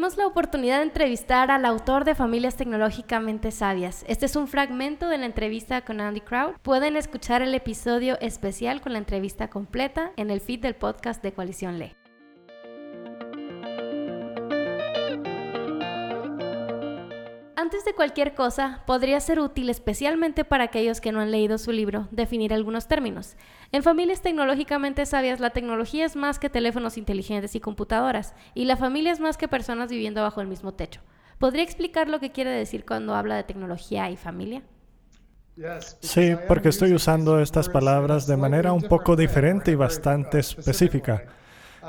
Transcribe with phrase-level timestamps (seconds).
[0.00, 4.02] tuvimos la oportunidad de entrevistar al autor de Familias Tecnológicamente Sabias.
[4.08, 6.54] Este es un fragmento de la entrevista con Andy Crowd.
[6.62, 11.34] Pueden escuchar el episodio especial con la entrevista completa en el feed del podcast de
[11.34, 11.99] Coalición Le.
[17.70, 21.70] Antes de cualquier cosa, podría ser útil, especialmente para aquellos que no han leído su
[21.70, 23.36] libro, definir algunos términos.
[23.70, 28.76] En familias tecnológicamente sabias, la tecnología es más que teléfonos inteligentes y computadoras, y la
[28.76, 31.00] familia es más que personas viviendo bajo el mismo techo.
[31.38, 34.62] ¿Podría explicar lo que quiere decir cuando habla de tecnología y familia?
[36.00, 41.22] Sí, porque estoy usando estas palabras de manera un poco diferente y bastante específica.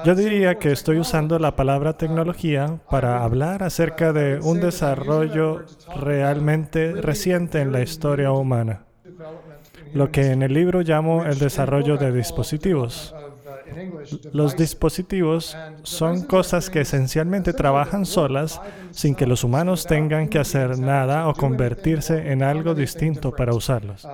[0.05, 5.63] Yo diría que estoy usando la palabra tecnología para hablar acerca de un desarrollo
[5.95, 8.85] realmente reciente en la historia humana,
[9.93, 13.13] lo que en el libro llamo el desarrollo de dispositivos.
[14.33, 20.77] Los dispositivos son cosas que esencialmente trabajan solas sin que los humanos tengan que hacer
[20.79, 24.07] nada o convertirse en algo distinto para usarlos.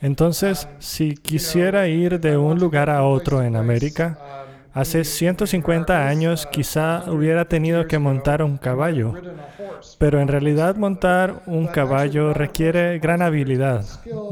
[0.00, 4.41] Entonces, si quisiera ir de un lugar a otro en América,
[4.74, 9.12] Hace 150 años quizá hubiera tenido que montar un caballo,
[9.98, 13.84] pero en realidad montar un caballo requiere gran habilidad,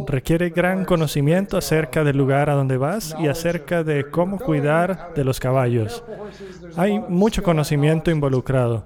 [0.07, 5.25] requiere gran conocimiento acerca del lugar a donde vas y acerca de cómo cuidar de
[5.25, 6.03] los caballos.
[6.77, 8.85] Hay mucho conocimiento involucrado.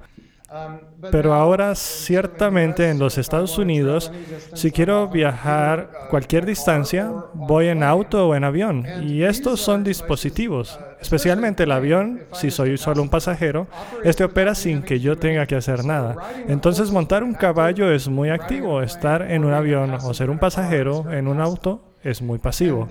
[1.10, 4.12] Pero ahora ciertamente en los Estados Unidos,
[4.54, 8.86] si quiero viajar cualquier distancia, voy en auto o en avión.
[9.02, 13.66] Y estos son dispositivos, especialmente el avión, si soy solo un pasajero,
[14.04, 16.16] este opera sin que yo tenga que hacer nada.
[16.48, 21.12] Entonces montar un caballo es muy activo, estar en un avión o ser un pasajero
[21.12, 22.86] en un auto es muy pasivo.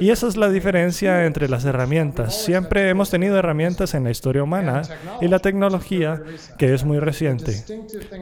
[0.00, 2.44] Y esa es la diferencia entre las herramientas.
[2.44, 4.82] Siempre hemos tenido herramientas en la historia humana
[5.20, 6.22] y la tecnología,
[6.58, 7.64] que es muy reciente.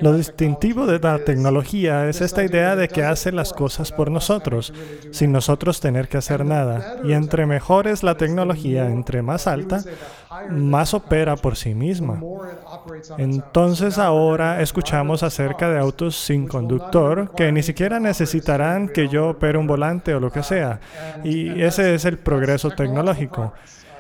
[0.01, 4.73] Lo distintivo de la tecnología es esta idea de que hace las cosas por nosotros,
[5.11, 6.97] sin nosotros tener que hacer nada.
[7.05, 9.85] Y entre mejor es la tecnología, entre más alta,
[10.51, 12.21] más opera por sí misma.
[13.19, 19.59] Entonces ahora escuchamos acerca de autos sin conductor que ni siquiera necesitarán que yo opere
[19.59, 20.81] un volante o lo que sea.
[21.25, 23.53] Y ese es el progreso tecnológico.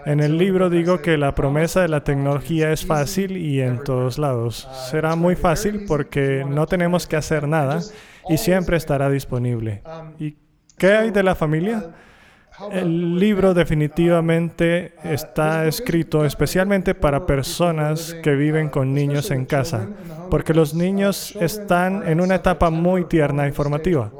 [0.06, 4.18] En el libro digo que la promesa de la tecnología es fácil y en todos
[4.18, 4.68] lados.
[4.90, 7.80] Será muy fácil porque no tenemos que hacer nada
[8.28, 9.82] y siempre estará disponible.
[10.18, 10.36] ¿Y
[10.78, 11.90] qué hay de la familia?
[12.72, 19.88] El libro definitivamente está escrito especialmente para personas que viven con niños en casa,
[20.30, 24.10] porque los niños están en una etapa muy tierna y formativa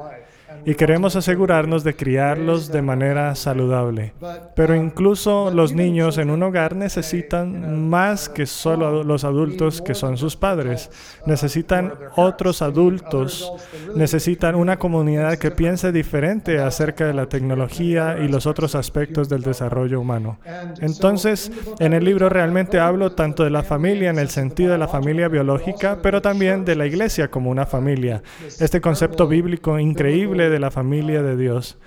[0.65, 4.13] y queremos asegurarnos de criarlos de manera saludable.
[4.55, 10.17] Pero incluso los niños en un hogar necesitan más que solo los adultos que son
[10.17, 10.91] sus padres.
[11.27, 13.53] Necesitan otros adultos,
[13.95, 19.43] necesitan una comunidad que piense diferente acerca de la tecnología y los otros aspectos del
[19.43, 20.39] desarrollo humano.
[20.81, 24.89] Entonces, en el libro realmente hablo tanto de la familia en el sentido de la
[24.89, 28.23] familia biológica, pero también de la iglesia como una familia.
[28.59, 31.79] Este concepto bíblico increíble de la familia de Dios.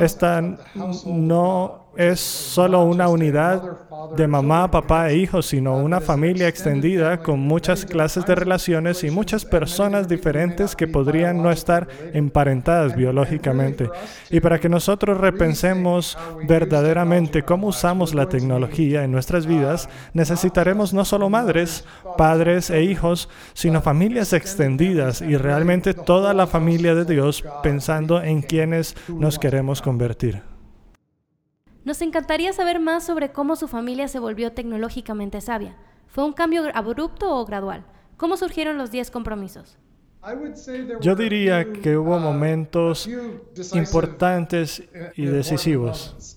[0.00, 0.42] Esta
[1.04, 3.86] no es solo una unidad
[4.16, 9.10] de mamá, papá e hijos, sino una familia extendida con muchas clases de relaciones y
[9.10, 13.90] muchas personas diferentes que podrían no estar emparentadas biológicamente.
[14.30, 21.04] Y para que nosotros repensemos verdaderamente cómo usamos la tecnología en nuestras vidas, necesitaremos no
[21.04, 21.84] solo madres,
[22.16, 28.42] padres e hijos, sino familias extendidas y realmente toda la familia de Dios pensando en
[28.42, 30.55] quienes nos queremos convertir.
[31.86, 35.76] Nos encantaría saber más sobre cómo su familia se volvió tecnológicamente sabia.
[36.08, 37.84] ¿Fue un cambio abrupto o gradual?
[38.16, 39.78] ¿Cómo surgieron los 10 compromisos?
[41.00, 43.08] Yo diría que hubo momentos
[43.72, 44.82] importantes
[45.14, 46.36] y decisivos.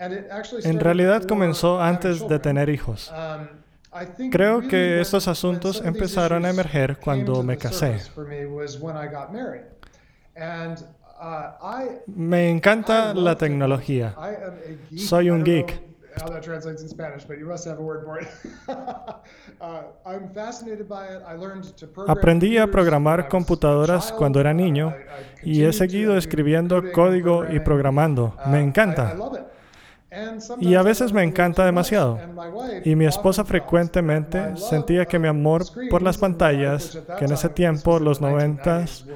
[0.00, 3.14] En realidad comenzó antes de tener hijos.
[4.32, 8.00] Creo que estos asuntos empezaron a emerger cuando me casé.
[12.06, 14.14] Me encanta la tecnología.
[14.96, 15.82] Soy un geek.
[22.08, 24.94] Aprendí a programar computadoras cuando era niño
[25.42, 28.34] y he seguido escribiendo código y programando.
[28.46, 29.14] Me encanta.
[30.60, 32.18] Y a veces me encanta demasiado.
[32.84, 37.98] Y mi esposa frecuentemente sentía que mi amor por las pantallas, que en ese tiempo,
[37.98, 39.06] los noventas,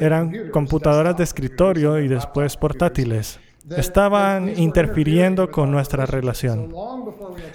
[0.00, 3.40] eran computadoras de escritorio y después portátiles.
[3.76, 6.72] estaban interfiriendo con nuestra relación.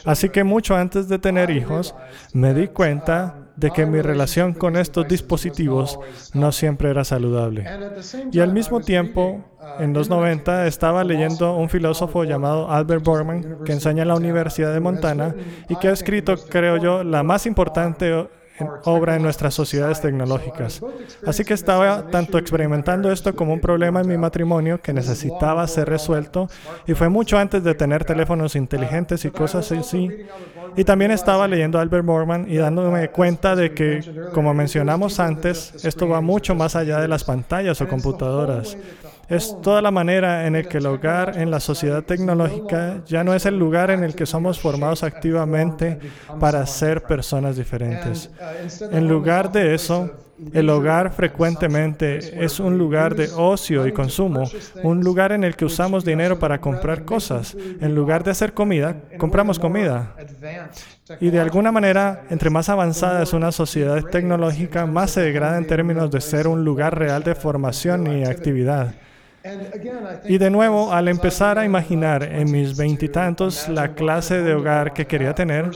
[0.03, 1.95] Así que mucho antes de tener hijos,
[2.33, 5.99] me di cuenta de que mi relación con estos dispositivos
[6.33, 7.65] no siempre era saludable.
[8.31, 9.43] Y al mismo tiempo,
[9.79, 14.73] en los 90, estaba leyendo un filósofo llamado Albert Borman, que enseña en la Universidad
[14.73, 15.35] de Montana
[15.69, 18.27] y que ha escrito, creo yo, la más importante
[18.85, 20.81] obra en nuestras sociedades tecnológicas.
[21.25, 25.89] Así que estaba tanto experimentando esto como un problema en mi matrimonio que necesitaba ser
[25.89, 26.49] resuelto
[26.87, 30.09] y fue mucho antes de tener teléfonos inteligentes y cosas así.
[30.75, 36.07] Y también estaba leyendo Albert Morman y dándome cuenta de que, como mencionamos antes, esto
[36.07, 38.77] va mucho más allá de las pantallas o computadoras.
[39.31, 43.33] Es toda la manera en la que el hogar en la sociedad tecnológica ya no
[43.33, 45.99] es el lugar en el que somos formados activamente
[46.37, 48.29] para ser personas diferentes.
[48.91, 50.11] En lugar de eso,
[50.53, 54.43] el hogar frecuentemente es un lugar de ocio y consumo,
[54.83, 57.55] un lugar en el que usamos dinero para comprar cosas.
[57.79, 60.13] En lugar de hacer comida, compramos comida.
[61.21, 65.67] Y de alguna manera, entre más avanzada es una sociedad tecnológica, más se degrada en
[65.67, 68.93] términos de ser un lugar real de formación y actividad.
[70.25, 75.07] Y de nuevo, al empezar a imaginar en mis veintitantos la clase de hogar que
[75.07, 75.71] quería tener,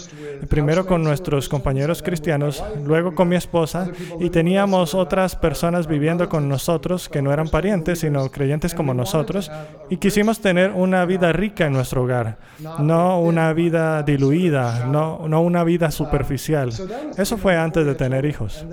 [0.49, 3.89] primero con nuestros compañeros cristianos, luego con mi esposa,
[4.19, 9.51] y teníamos otras personas viviendo con nosotros que no eran parientes, sino creyentes como nosotros,
[9.89, 12.37] y quisimos tener una vida rica en nuestro hogar,
[12.79, 16.69] no una vida diluida, no, no una vida superficial.
[17.17, 18.63] Eso fue antes de tener hijos.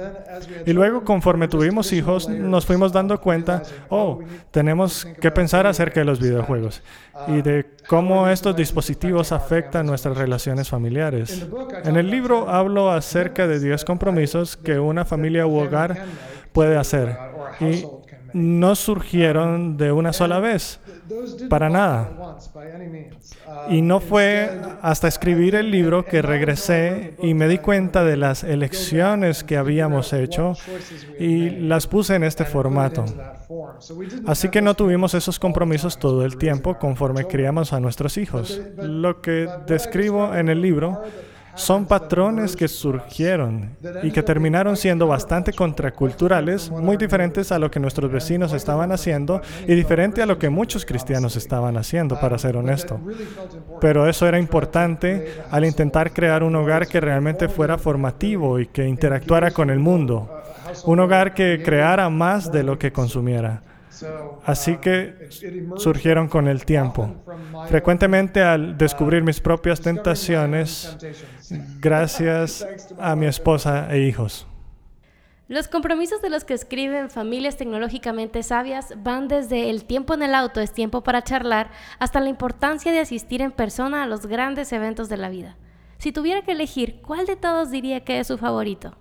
[0.67, 4.82] Y luego, conforme tuvimos hijos, nos fuimos dando cuenta, oh, tenemos
[5.21, 6.83] que pensar acerca de los videojuegos
[7.29, 11.47] y de cómo estos dispositivos afectan nuestras relaciones familiares.
[11.85, 16.05] En el libro hablo acerca de 10 compromisos que una familia u hogar
[16.53, 17.17] puede hacer
[17.61, 17.85] y
[18.35, 20.81] no surgieron de una sola vez,
[21.49, 22.39] para nada.
[23.69, 24.51] Y no fue
[24.81, 30.13] hasta escribir el libro que regresé y me di cuenta de las elecciones que habíamos
[30.13, 30.55] hecho
[31.19, 33.05] y las puse en este formato.
[34.27, 38.61] Así que no tuvimos esos compromisos todo el tiempo conforme criamos a nuestros hijos.
[38.77, 41.03] Lo que describo en el libro
[41.55, 47.81] son patrones que surgieron y que terminaron siendo bastante contraculturales, muy diferentes a lo que
[47.81, 52.57] nuestros vecinos estaban haciendo y diferente a lo que muchos cristianos estaban haciendo, para ser
[52.57, 53.01] honesto.
[53.81, 58.87] Pero eso era importante al intentar crear un hogar que realmente fuera formativo y que
[58.87, 60.31] interactuara con el mundo.
[60.85, 63.63] Un hogar que creara más de lo que consumiera.
[64.45, 65.29] Así que
[65.77, 67.15] surgieron con el tiempo.
[67.69, 70.97] Frecuentemente al descubrir mis propias tentaciones,
[71.81, 72.67] gracias
[72.99, 74.47] a mi esposa e hijos.
[75.49, 80.35] Los compromisos de los que escriben familias tecnológicamente sabias van desde el tiempo en el
[80.35, 84.73] auto es tiempo para charlar hasta la importancia de asistir en persona a los grandes
[84.73, 85.57] eventos de la vida.
[85.99, 88.97] Si tuviera que elegir, ¿cuál de todos diría que es su favorito?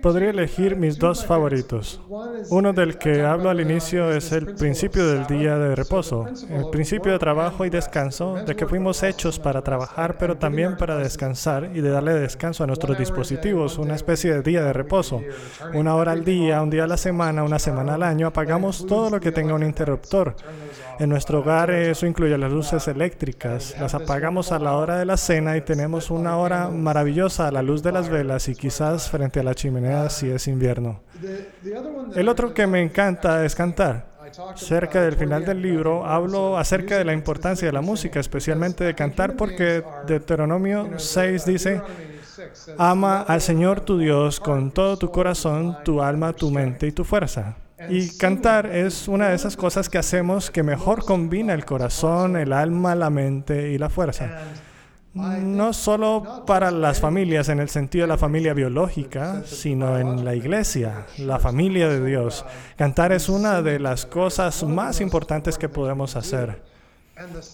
[0.00, 2.00] Podría elegir mis dos favoritos.
[2.48, 7.12] Uno del que hablo al inicio es el principio del día de reposo, el principio
[7.12, 11.80] de trabajo y descanso, de que fuimos hechos para trabajar, pero también para descansar y
[11.80, 15.20] de darle descanso a nuestros dispositivos, una especie de día de reposo.
[15.74, 19.10] Una hora al día, un día a la semana, una semana al año, apagamos todo
[19.10, 20.34] lo que tenga un interruptor.
[20.98, 25.16] En nuestro hogar eso incluye las luces eléctricas, las apagamos a la hora de la
[25.16, 29.40] cena y tenemos una hora maravillosa a la luz de las velas y quizás frente
[29.40, 31.00] a la chimenea si es invierno.
[32.14, 34.12] El otro que me encanta es cantar.
[34.56, 38.94] Cerca del final del libro hablo acerca de la importancia de la música, especialmente de
[38.94, 41.82] cantar, porque Deuteronomio 6 dice,
[42.78, 47.04] ama al Señor tu Dios con todo tu corazón, tu alma, tu mente y tu
[47.04, 47.56] fuerza.
[47.90, 52.52] Y cantar es una de esas cosas que hacemos que mejor combina el corazón, el
[52.52, 54.30] alma, la mente y la fuerza
[55.14, 60.34] no solo para las familias en el sentido de la familia biológica, sino en la
[60.34, 62.44] iglesia, la familia de Dios.
[62.76, 66.62] Cantar es una de las cosas más importantes que podemos hacer.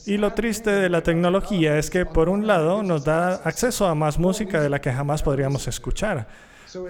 [0.07, 3.95] Y lo triste de la tecnología es que por un lado nos da acceso a
[3.95, 6.29] más música de la que jamás podríamos escuchar.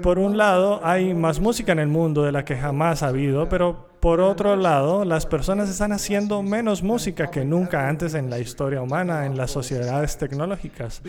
[0.03, 3.49] Por un lado, hay más música en el mundo de la que jamás ha habido,
[3.49, 8.39] pero por otro lado, las personas están haciendo menos música que nunca antes en la
[8.39, 11.03] historia humana, en las sociedades tecnológicas,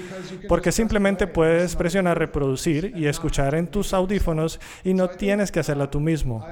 [0.48, 5.90] porque simplemente puedes presionar reproducir y escuchar en tus audífonos y no tienes que hacerlo
[5.90, 6.46] tú mismo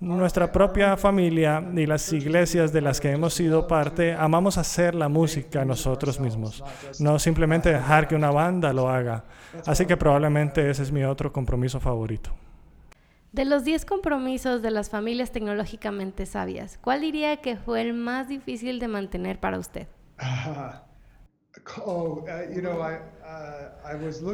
[0.00, 5.08] nuestra propia familia y las iglesias de las que hemos sido parte, amamos hacer la
[5.08, 6.62] música nosotros mismos,
[6.98, 9.24] no simplemente dejar que una banda lo haga.
[9.64, 12.30] Así que probablemente ese es mi otro compromiso favorito.
[13.32, 18.28] De los 10 compromisos de las familias tecnológicamente sabias, ¿cuál diría que fue el más
[18.28, 19.88] difícil de mantener para usted?
[20.18, 20.70] Uh,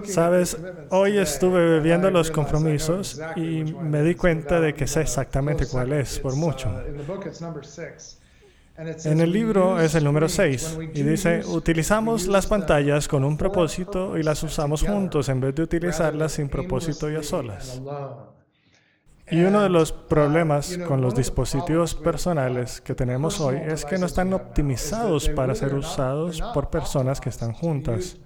[0.04, 0.56] Sabes,
[0.90, 6.18] hoy estuve viendo los compromisos y me di cuenta de que sé exactamente cuál es,
[6.18, 6.70] por mucho.
[9.04, 14.16] En el libro es el número 6 y dice, utilizamos las pantallas con un propósito
[14.16, 17.80] y las usamos juntos en vez de utilizarlas sin propósito y a solas.
[19.32, 24.04] Y uno de los problemas con los dispositivos personales que tenemos hoy es que no
[24.04, 28.18] están optimizados para ser usados por personas que están juntas.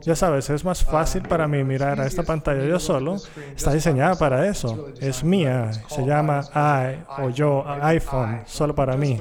[0.00, 3.16] Ya sabes, es más fácil para mí mirar a esta pantalla yo solo.
[3.54, 4.88] Está diseñada para eso.
[5.00, 5.70] Es mía.
[5.88, 9.20] Se llama I o yo iPhone, solo para mí.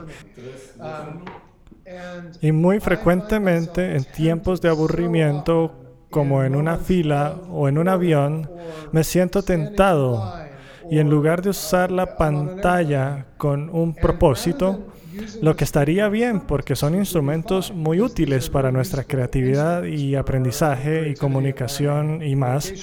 [2.40, 5.74] Y muy frecuentemente en tiempos de aburrimiento,
[6.10, 8.50] como en una fila o en un avión,
[8.92, 10.43] me siento tentado
[10.90, 14.94] y en lugar de usar la pantalla con un propósito,
[15.42, 21.16] lo que estaría bien porque son instrumentos muy útiles para nuestra creatividad y aprendizaje y
[21.16, 22.74] comunicación y más.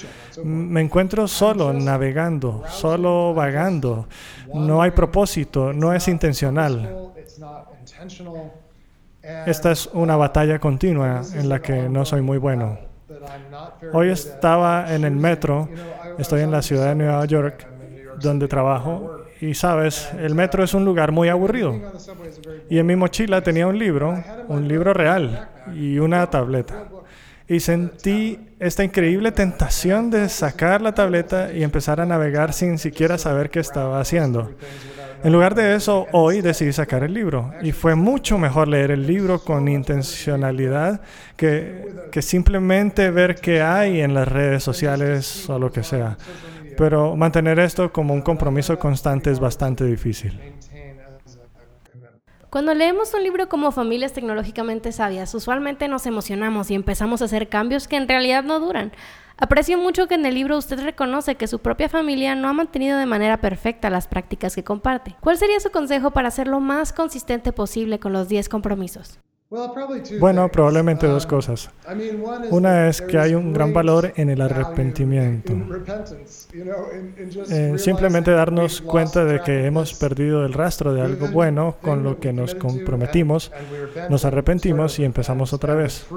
[0.43, 4.07] Me encuentro solo navegando, solo vagando.
[4.53, 7.11] No hay propósito, no es intencional.
[9.45, 12.79] Esta es una batalla continua en la que no soy muy bueno.
[13.93, 15.69] Hoy estaba en el metro,
[16.17, 17.67] estoy en la ciudad de Nueva York
[18.21, 21.75] donde trabajo y sabes, el metro es un lugar muy aburrido.
[22.69, 26.87] Y en mi mochila tenía un libro, un libro real y una tableta.
[27.47, 33.17] Y sentí esta increíble tentación de sacar la tableta y empezar a navegar sin siquiera
[33.17, 34.51] saber qué estaba haciendo.
[35.23, 37.51] En lugar de eso, hoy decidí sacar el libro.
[37.63, 41.01] Y fue mucho mejor leer el libro con intencionalidad
[41.35, 46.17] que, que simplemente ver qué hay en las redes sociales o lo que sea.
[46.81, 50.39] Pero mantener esto como un compromiso constante es bastante difícil.
[52.49, 57.49] Cuando leemos un libro como Familias Tecnológicamente Sabias, usualmente nos emocionamos y empezamos a hacer
[57.49, 58.93] cambios que en realidad no duran.
[59.37, 62.97] Aprecio mucho que en el libro usted reconoce que su propia familia no ha mantenido
[62.97, 65.15] de manera perfecta las prácticas que comparte.
[65.21, 69.19] ¿Cuál sería su consejo para ser lo más consistente posible con los 10 compromisos?
[70.21, 71.69] Bueno, probablemente dos um, cosas.
[72.51, 75.51] Una es que hay un gran valor en el arrepentimiento.
[77.49, 82.17] Eh, simplemente darnos cuenta de que hemos perdido el rastro de algo bueno con lo
[82.17, 83.51] que nos comprometimos,
[84.09, 86.07] nos arrepentimos y empezamos otra vez.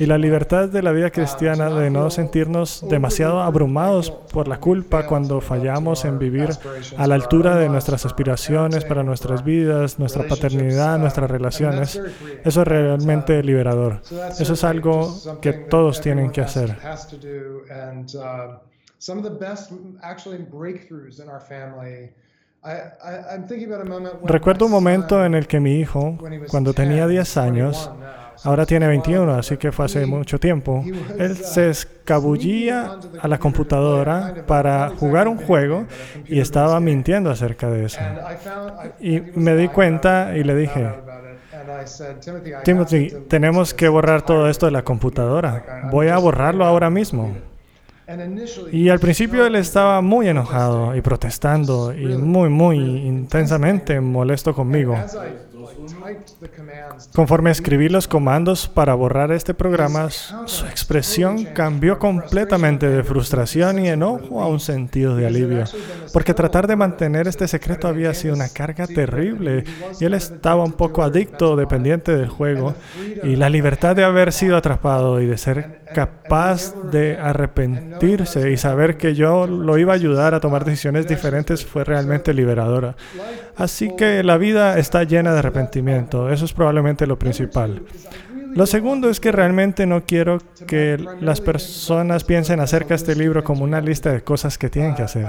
[0.00, 5.06] Y la libertad de la vida cristiana de no sentirnos demasiado abrumados por la culpa
[5.06, 6.48] cuando fallamos en vivir
[6.96, 12.00] a la altura de nuestras aspiraciones para nuestras vidas, nuestra paternidad, nuestras relaciones.
[12.56, 14.00] Eso es realmente liberador.
[14.40, 16.74] Eso es algo que todos tienen que hacer.
[24.24, 26.16] Recuerdo un momento en el que mi hijo,
[26.48, 27.90] cuando tenía 10 años,
[28.42, 30.82] ahora tiene 21, así que fue hace mucho tiempo,
[31.18, 35.84] él se escabullía a la computadora para jugar un juego
[36.24, 38.00] y estaba mintiendo acerca de eso.
[38.98, 40.88] Y me di cuenta y le dije,
[42.64, 45.88] Timothy, tenemos que borrar todo esto de la computadora.
[45.90, 47.34] Voy a borrarlo ahora mismo.
[48.70, 54.96] Y al principio él estaba muy enojado y protestando y muy, muy intensamente molesto conmigo.
[57.14, 63.88] Conforme escribí los comandos para borrar este programa, su expresión cambió completamente de frustración y
[63.88, 65.64] enojo a un sentido de alivio,
[66.12, 69.64] porque tratar de mantener este secreto había sido una carga terrible.
[70.00, 72.74] Y él estaba un poco adicto, dependiente del juego,
[73.22, 78.98] y la libertad de haber sido atrapado y de ser capaz de arrepentirse y saber
[78.98, 82.96] que yo lo iba a ayudar a tomar decisiones diferentes fue realmente liberadora.
[83.56, 87.80] Así que la vida está llena de arrepentimiento, eso es probablemente lo principal.
[88.56, 93.44] Lo segundo es que realmente no quiero que las personas piensen acerca de este libro
[93.44, 95.26] como una lista de cosas que tienen que hacer.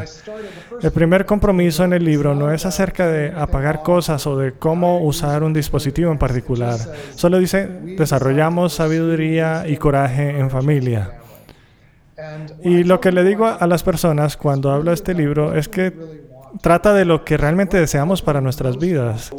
[0.82, 5.04] El primer compromiso en el libro no es acerca de apagar cosas o de cómo
[5.04, 6.80] usar un dispositivo en particular.
[7.16, 7.68] Solo dice,
[7.98, 11.20] desarrollamos sabiduría y coraje en familia.
[12.64, 15.94] Y lo que le digo a las personas cuando hablo de este libro es que
[16.62, 19.32] trata de lo que realmente deseamos para nuestras vidas.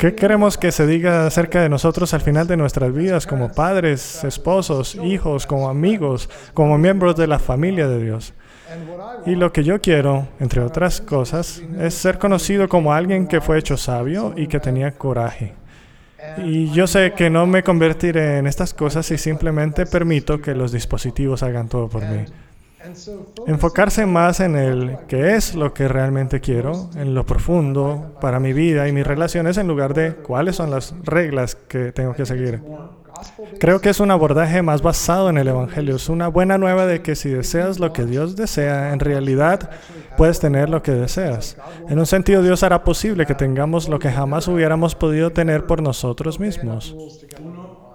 [0.00, 4.24] ¿Qué queremos que se diga acerca de nosotros al final de nuestras vidas como padres,
[4.24, 8.32] esposos, hijos, como amigos, como miembros de la familia de Dios?
[9.26, 13.58] Y lo que yo quiero, entre otras cosas, es ser conocido como alguien que fue
[13.58, 15.52] hecho sabio y que tenía coraje.
[16.38, 20.72] Y yo sé que no me convertiré en estas cosas si simplemente permito que los
[20.72, 22.24] dispositivos hagan todo por mí.
[23.46, 28.52] Enfocarse más en el qué es lo que realmente quiero, en lo profundo para mi
[28.52, 32.60] vida y mis relaciones, en lugar de cuáles son las reglas que tengo que seguir.
[33.58, 35.96] Creo que es un abordaje más basado en el Evangelio.
[35.96, 39.70] Es una buena nueva de que si deseas lo que Dios desea, en realidad
[40.16, 41.56] puedes tener lo que deseas.
[41.88, 45.82] En un sentido, Dios hará posible que tengamos lo que jamás hubiéramos podido tener por
[45.82, 46.96] nosotros mismos.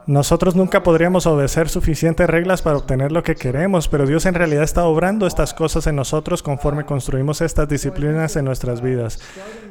[0.08, 4.64] Nosotros nunca podríamos obedecer suficientes reglas para obtener lo que queremos, pero Dios en realidad
[4.64, 9.20] está obrando estas cosas en nosotros conforme construimos estas disciplinas en nuestras vidas.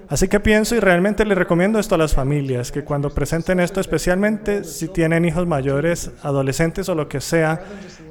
[0.09, 3.81] Así que pienso y realmente le recomiendo esto a las familias, que cuando presenten esto,
[3.81, 7.61] especialmente si tienen hijos mayores, adolescentes o lo que sea,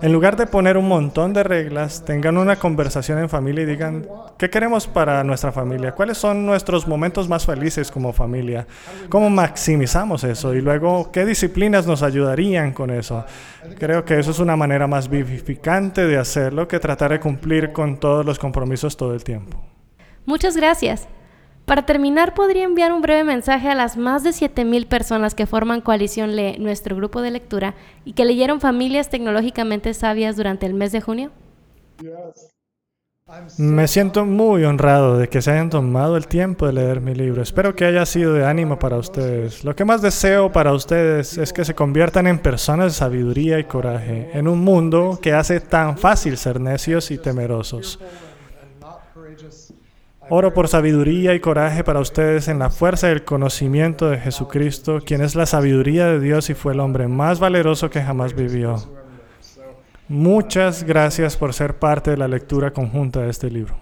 [0.02, 4.08] en lugar de poner un montón de reglas, tengan una conversación en familia y digan,
[4.38, 5.92] ¿qué queremos para nuestra familia?
[5.92, 8.66] ¿Cuáles son nuestros momentos más felices como familia?
[9.10, 10.54] ¿Cómo maximizamos eso?
[10.54, 13.26] Y luego, ¿qué disciplinas nos ayudarían con eso?
[13.78, 18.00] Creo que eso es una manera más vivificante de hacerlo que tratar de cumplir con
[18.00, 19.58] todos los compromisos todo el tiempo.
[20.26, 21.08] Muchas gracias.
[21.66, 25.82] Para terminar, ¿podría enviar un breve mensaje a las más de 7.000 personas que forman
[25.82, 30.92] Coalición Lee, nuestro grupo de lectura, y que leyeron Familias Tecnológicamente Sabias durante el mes
[30.92, 31.32] de junio?
[33.58, 37.42] Me siento muy honrado de que se hayan tomado el tiempo de leer mi libro.
[37.42, 39.64] Espero que haya sido de ánimo para ustedes.
[39.64, 43.64] Lo que más deseo para ustedes es que se conviertan en personas de sabiduría y
[43.64, 47.98] coraje en un mundo que hace tan fácil ser necios y temerosos.
[50.30, 55.22] Oro por sabiduría y coraje para ustedes en la fuerza del conocimiento de Jesucristo, quien
[55.22, 59.03] es la sabiduría de Dios y fue el hombre más valeroso que jamás vivió.
[60.14, 63.74] Muchas gracias por ser parte de la lectura conjunta de este libro.